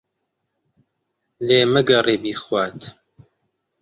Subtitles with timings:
[1.47, 2.79] لێ مەگەڕێ بیخوات.